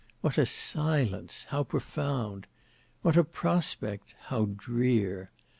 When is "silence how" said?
0.47-1.61